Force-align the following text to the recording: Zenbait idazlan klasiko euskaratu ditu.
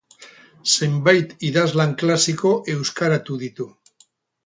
Zenbait 0.75 1.35
idazlan 1.51 1.95
klasiko 2.01 2.57
euskaratu 2.77 3.43
ditu. 3.47 3.73